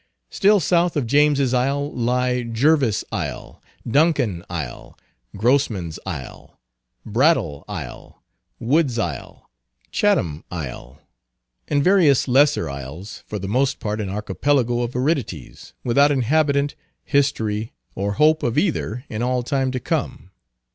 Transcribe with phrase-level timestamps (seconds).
[0.31, 4.97] Still south of James's Isle lie Jervis Isle, Duncan Isle,
[5.37, 6.59] Grossman's Isle,
[7.05, 8.23] Brattle Isle,
[8.59, 9.47] Wood's Isle,
[9.91, 10.99] Chatham Isle,
[11.67, 16.73] and various lesser isles, for the most part an archipelago of aridities, without inhabitant,
[17.03, 20.31] history, or hope of either in all time to come.